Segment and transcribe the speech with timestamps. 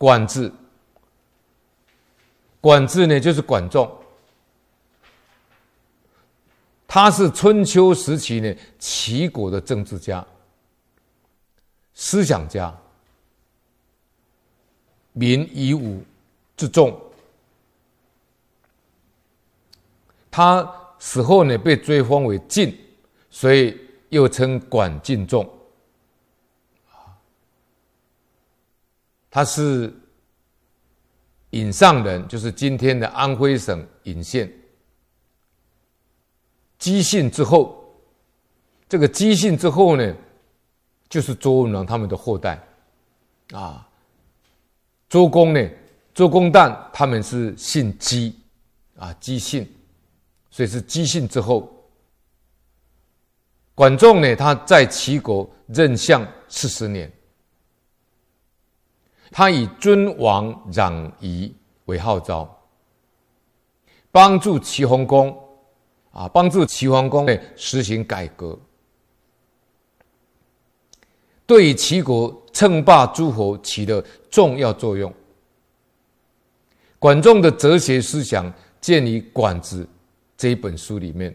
[0.00, 0.50] 管制，
[2.58, 3.86] 管制呢就是管仲，
[6.88, 10.26] 他是春秋时期呢齐国的政治家、
[11.92, 12.74] 思想家，
[15.12, 16.02] 民以武
[16.56, 16.98] 之众。
[20.30, 20.66] 他
[20.98, 22.74] 死后呢被追封为晋，
[23.28, 23.78] 所以
[24.08, 25.46] 又称管晋仲。
[29.30, 29.94] 他是
[31.52, 34.52] 颍上人，就是今天的安徽省颍县。
[36.78, 37.94] 姬姓之后，
[38.88, 40.16] 这个姬姓之后呢，
[41.08, 42.60] 就是周文王他们的后代，
[43.52, 43.86] 啊，
[45.08, 45.70] 周公呢，
[46.12, 48.34] 周公旦他们是姓姬，
[48.96, 49.68] 啊，姬姓，
[50.50, 51.70] 所以是姬姓之后。
[53.74, 57.10] 管仲呢，他在齐国任相四十年。
[59.30, 62.48] 他以尊王攘夷为号召，
[64.10, 65.36] 帮助齐桓公
[66.12, 68.58] 啊，帮助齐桓公呢实行改革，
[71.46, 75.12] 对齐国称霸诸侯起了重要作用。
[76.98, 79.84] 管仲的哲学思想见于《管子》
[80.36, 81.34] 这一本书里面。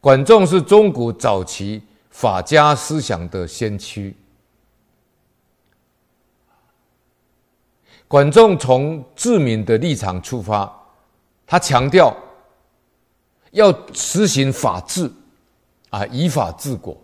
[0.00, 4.16] 管仲是中国早期法家思想的先驱。
[8.06, 10.72] 管仲从治民的立场出发，
[11.46, 12.14] 他强调
[13.50, 15.10] 要实行法治，
[15.90, 16.96] 啊，以法治国。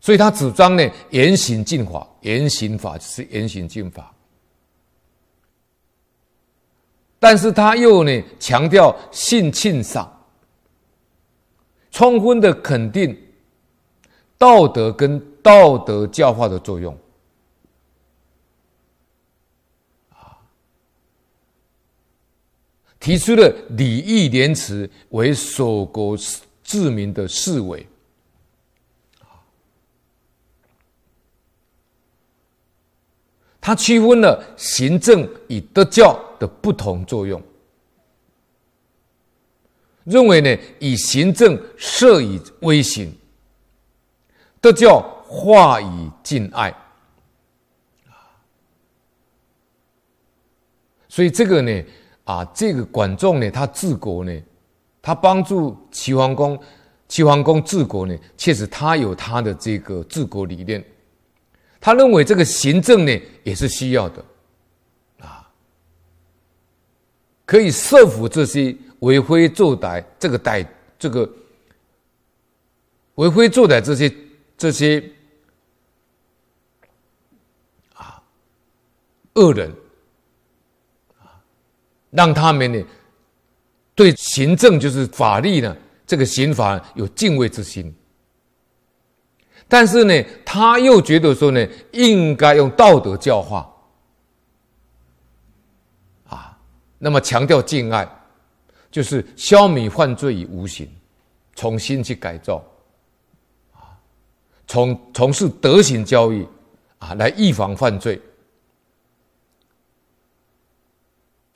[0.00, 4.10] 所以他主张呢，严刑峻法，严刑法是严刑峻法。
[7.18, 10.10] 但是他又呢，强调性庆赏，
[11.90, 13.14] 充分的肯定
[14.38, 16.96] 道德跟道德教化的作用。
[23.00, 26.14] 提出了礼义廉耻为锁国
[26.62, 27.84] 治民的四维，
[33.58, 37.42] 他区分了行政与德教的不同作用，
[40.04, 43.10] 认为呢，以行政设以威刑，
[44.60, 46.70] 德教化以敬爱，
[51.08, 51.82] 所以这个呢。
[52.24, 54.42] 啊，这个管仲呢，他治国呢，
[55.02, 56.56] 他帮助齐桓公，
[57.08, 60.84] 齐桓公治国呢，确实他有他的这个治国理念。
[61.80, 64.24] 他认为这个行政呢也是需要的，
[65.20, 65.50] 啊，
[67.46, 70.64] 可以摄服这些为非作歹，这个歹
[70.98, 71.28] 这个
[73.14, 74.14] 为非作歹这些
[74.56, 75.02] 这些
[77.94, 78.22] 啊
[79.34, 79.74] 恶人。
[82.10, 82.84] 让他们呢，
[83.94, 85.76] 对行政就是法律呢，
[86.06, 87.94] 这个刑法有敬畏之心。
[89.68, 93.72] 但是呢，他又觉得说呢，应该用道德教化，
[96.26, 96.58] 啊，
[96.98, 98.08] 那么强调敬爱，
[98.90, 100.90] 就是消弭犯罪于无形，
[101.54, 102.56] 重新去改造，
[103.72, 103.94] 啊，
[104.66, 106.44] 从从事德行教育，
[106.98, 108.20] 啊，来预防犯罪。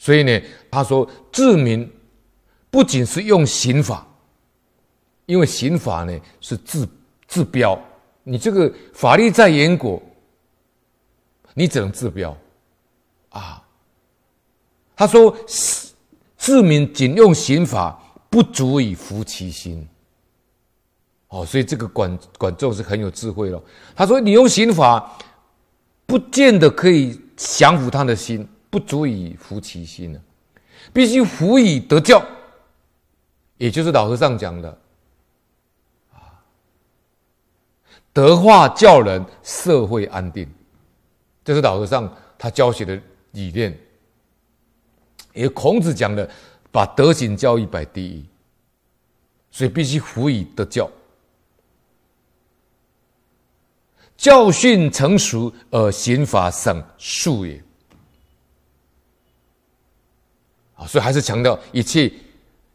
[0.05, 0.39] 所以呢，
[0.71, 1.91] 他说治民
[2.69, 4.07] 不仅是用刑法，
[5.25, 6.87] 因为刑法呢是治
[7.27, 7.83] 治标，
[8.23, 9.99] 你这个法律再严格，
[11.55, 12.37] 你只能治标
[13.31, 13.65] 啊。
[14.95, 15.35] 他说
[16.37, 17.99] 治民仅用刑法
[18.29, 19.89] 不足以服其心。
[21.29, 23.59] 哦，所以这个管管仲是很有智慧了。
[23.97, 25.17] 他说你用刑法
[26.05, 28.47] 不见得可以降服他的心。
[28.75, 30.21] 不足以服其心呢，
[30.93, 32.21] 必须辅以德教，
[33.57, 34.69] 也就是老和尚讲的。
[36.13, 36.43] 啊，
[38.13, 40.53] 德化教人，社会安定，
[41.45, 43.01] 这是老和尚他教学的
[43.31, 43.79] 理念。
[45.35, 46.29] 也孔子讲的，
[46.73, 48.25] 把德行教育摆第一，
[49.53, 50.91] 所以必须辅以德教，
[54.17, 57.63] 教训成熟而刑法省肃也。
[60.74, 62.13] 啊，所以还是强调一切，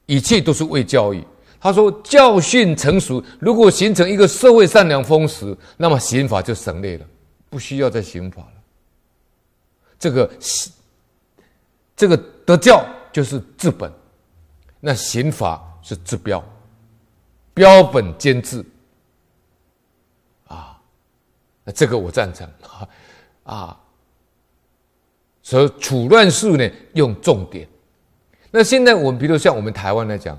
[0.05, 1.23] 一切都是为教育。
[1.61, 7.05] 他说，教训成熟，如果形成一个社会善良风俗，那么刑法就省略了，
[7.49, 8.53] 不需要再刑法了。
[9.99, 10.31] 这个，
[11.97, 12.15] 这个
[12.45, 13.91] 德教就是治本，
[14.79, 16.41] 那刑法是治标，
[17.53, 18.63] 标本兼治。
[20.47, 20.79] 啊，
[21.65, 22.87] 那这个我赞成啊。
[23.43, 23.77] 啊，
[25.41, 27.67] 所以处乱世呢用重典。
[28.51, 30.35] 那现在我们比如像我们台湾来讲，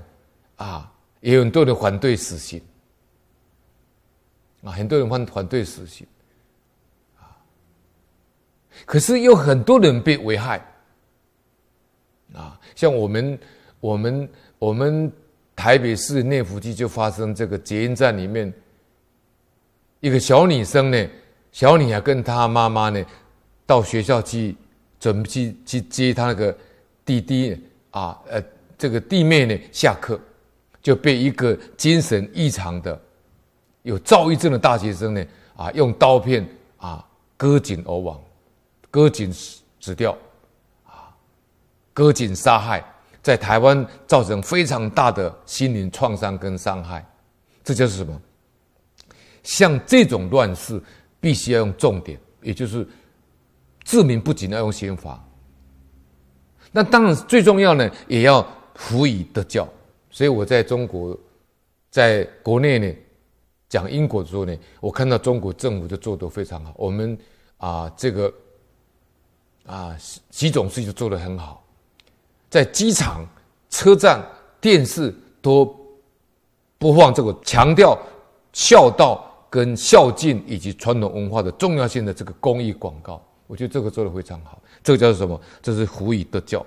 [0.57, 0.91] 啊，
[1.21, 2.61] 也有很多人反对死刑，
[4.63, 6.05] 啊，很多人反反对死刑，
[7.17, 7.39] 啊，
[8.85, 10.57] 可是有很多人被危害，
[12.33, 13.39] 啊，像我们
[13.79, 14.29] 我们
[14.59, 15.09] 我们
[15.55, 18.53] 台北市内湖区就发生这个捷运站里面，
[20.01, 21.07] 一个小女生呢，
[21.53, 23.01] 小女孩跟她妈妈呢
[23.65, 24.53] 到学校去
[24.99, 26.53] 准备去去接她那个
[27.05, 27.57] 弟弟。
[27.91, 28.43] 啊，呃，
[28.77, 30.19] 这个弟妹呢，下课
[30.81, 32.99] 就被一个精神异常的、
[33.83, 36.47] 有躁郁症的大学生呢，啊，用刀片
[36.77, 37.05] 啊
[37.37, 38.19] 割颈而亡，
[38.89, 40.17] 割颈死死掉，
[40.85, 41.13] 啊，
[41.93, 42.83] 割颈杀害，
[43.21, 47.05] 在台湾造成非常大的心灵创伤跟伤害，
[47.63, 48.19] 这就是什么？
[49.43, 50.81] 像这种乱世，
[51.19, 52.87] 必须要用重典，也就是
[53.83, 55.23] 治民不仅要用刑法。
[56.71, 58.45] 那当然最重要呢，也要
[58.75, 59.67] 辅以德教。
[60.09, 61.17] 所以我在中国，
[61.89, 62.93] 在国内呢
[63.69, 66.73] 讲因果的时候呢，我看到中国政府就做得非常好。
[66.77, 67.17] 我们
[67.57, 68.33] 啊，这个
[69.65, 69.95] 啊，
[70.29, 71.63] 习总书记就做得很好，
[72.49, 73.25] 在机场、
[73.69, 74.21] 车站、
[74.59, 75.73] 电视都
[76.77, 77.97] 播放这个强调
[78.51, 83.23] 孝道跟孝敬以及传统文化的重要性的这个公益广告。
[83.51, 85.41] 我觉得这个做得非常好，这个叫做什么？
[85.61, 86.65] 这是辅以德教，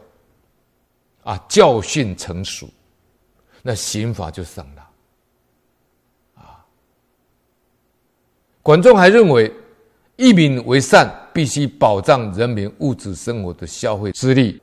[1.23, 2.69] 啊，教训成熟，
[3.63, 4.91] 那刑法就上了，
[6.35, 6.63] 啊。
[8.61, 9.51] 管仲还认为，
[10.17, 14.61] 一民为善，必须保障人民物质生活的消费之力。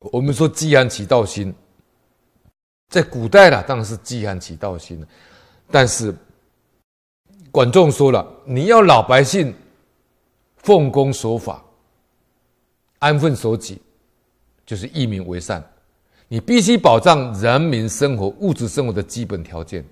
[0.00, 1.54] 我们说积案起道心，
[2.88, 5.06] 在古代啦，当然是积案起道心，
[5.70, 6.12] 但是。
[7.50, 9.52] 管仲说了：“你要老百姓
[10.56, 11.60] 奉公守法、
[13.00, 13.80] 安分守己，
[14.64, 15.64] 就是义民为善。
[16.28, 19.84] 你必须保障人民生活、物质生活的基本条件，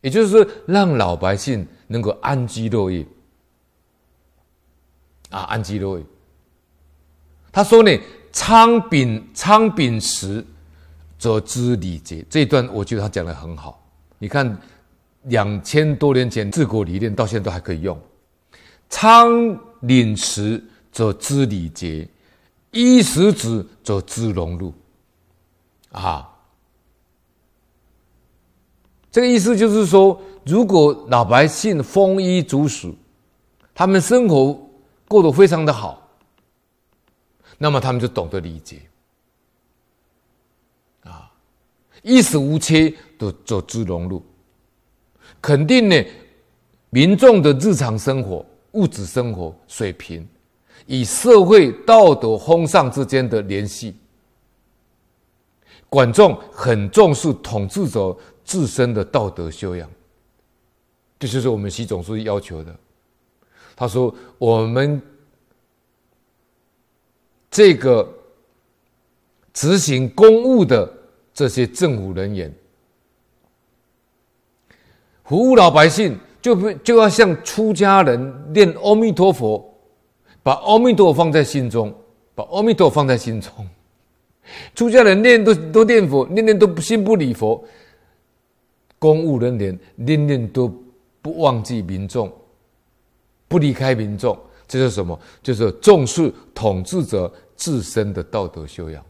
[0.00, 3.06] 也就是说，让老百姓能够安居乐业。
[5.30, 6.04] 啊，安居乐业。
[7.52, 7.90] 他说呢
[8.32, 10.44] ：‘昌秉昌秉实，
[11.16, 13.80] 则知礼节。’这一段我觉得他讲的很好。
[14.18, 14.58] 你看。”
[15.26, 17.98] 两千多年前治国理念到现在都还可以用。
[18.88, 19.30] 仓
[19.82, 20.62] 廪实
[20.92, 22.08] 则知礼节，
[22.70, 24.72] 衣食止则知荣辱。
[25.90, 26.28] 啊，
[29.10, 32.94] 这个意思就是说，如果老百姓丰衣足食，
[33.74, 34.68] 他们生活
[35.08, 36.08] 过得非常的好，
[37.58, 38.80] 那么他们就懂得礼节。
[41.02, 41.32] 啊，
[42.02, 44.22] 衣食无缺，都走知荣辱。
[45.40, 46.04] 肯定呢，
[46.90, 50.26] 民众的日常生活、物质生活水平，
[50.86, 53.94] 与社会道德风尚之间的联系。
[55.88, 59.88] 管仲很重视统治者自身的道德修养，
[61.18, 62.74] 这就是我们习总书记要求的。
[63.76, 65.00] 他说：“我们
[67.50, 68.12] 这个
[69.52, 70.92] 执行公务的
[71.32, 72.52] 这些政府人员。”
[75.26, 79.62] 服务老百姓，就不就要像出家人念阿弥陀佛，
[80.42, 81.92] 把阿弥陀放在心中，
[82.34, 83.50] 把阿弥陀放在心中。
[84.74, 87.62] 出家人念都都念佛，念念都不心不离佛。
[88.98, 90.72] 公务人员念念都
[91.20, 92.32] 不忘记民众，
[93.48, 95.18] 不离开民众，这是什么？
[95.42, 99.04] 就是重视统治者自身的道德修养。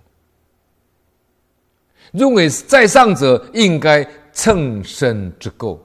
[2.12, 5.78] 认为在上者应该乘胜之垢。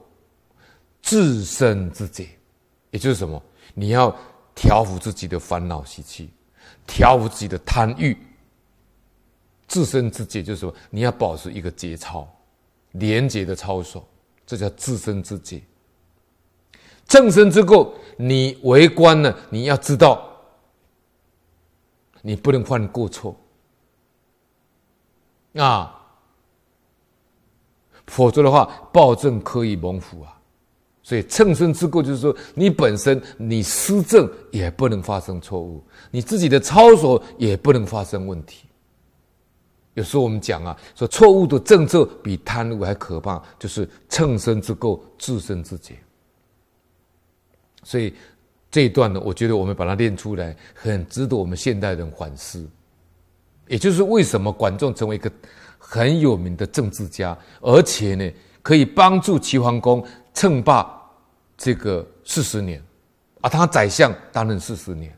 [1.02, 2.28] 自身之节，
[2.90, 3.42] 也就是什么？
[3.74, 4.14] 你要
[4.54, 6.30] 调伏自己的烦恼习气，
[6.86, 8.16] 调伏自己的贪欲。
[9.66, 10.74] 自身之节就是什么？
[10.90, 12.28] 你要保持一个节操，
[12.92, 14.06] 廉洁的操守，
[14.46, 15.62] 这叫自身之节。
[17.06, 20.30] 正身之构，你为官呢，你要知道，
[22.20, 23.36] 你不能犯过错
[25.54, 26.00] 啊，
[28.06, 30.38] 否则的话，暴政可以猛虎啊。
[31.04, 35.82] 所以，乘胜之过就是说，你本身你施政也不能发生错误，
[36.12, 38.66] 你自己的操守也不能发生问题。
[39.94, 45.96] 有时候我们讲啊，说错误的政策比贪污还可怕，就是乘胜之过，自身之节。
[47.82, 48.14] 所以
[48.70, 52.64] 这一段呢，我觉得我们把它练出来，很值得我们现代人反思。
[53.66, 55.30] 也就是为什么管仲成为一个
[55.78, 58.30] 很有名的政治家，而且呢，
[58.62, 60.02] 可以帮助齐桓公。
[60.34, 61.00] 称霸
[61.56, 62.82] 这个四十年，
[63.40, 65.16] 啊，他宰相担任四十年。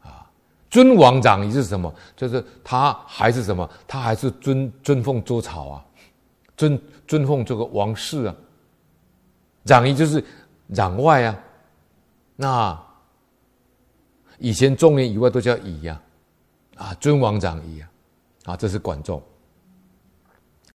[0.00, 0.30] 啊，
[0.70, 1.92] 尊王攘夷是什么？
[2.14, 3.68] 就是他还是什么？
[3.86, 5.84] 他还是尊尊奉周朝啊，
[6.56, 8.34] 尊尊奉这个王室啊。
[9.64, 10.24] 攘夷就是
[10.72, 11.38] 攘外啊。
[12.36, 12.80] 那
[14.38, 16.00] 以前中原以外都叫夷呀，
[16.76, 17.90] 啊，尊王攘夷啊，
[18.44, 19.20] 啊，这是管仲。